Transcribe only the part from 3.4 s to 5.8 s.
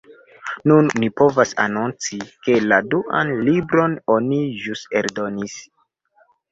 libron oni ĵus eldonis.